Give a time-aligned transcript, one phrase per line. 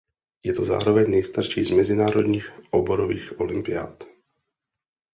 [0.43, 4.03] Je to zároveň nejstarší z mezinárodních oborových olympiád.